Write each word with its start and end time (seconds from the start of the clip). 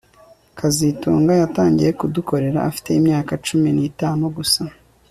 kazitunga 0.59 1.31
yatangiye 1.41 1.91
kudukorera 1.99 2.59
afite 2.69 2.89
imyaka 2.99 3.31
cumi 3.45 3.69
nitatu 3.75 4.25
gusa 4.37 4.61